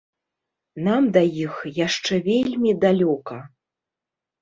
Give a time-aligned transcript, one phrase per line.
[0.87, 1.53] Нам да іх
[1.85, 3.35] яшчэ вельмі далёка!